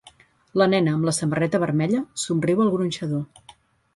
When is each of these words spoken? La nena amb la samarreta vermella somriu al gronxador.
La 0.61 0.67
nena 0.73 0.95
amb 0.99 1.05
la 1.09 1.13
samarreta 1.17 1.59
vermella 1.65 2.01
somriu 2.23 2.65
al 2.65 2.75
gronxador. 2.79 3.55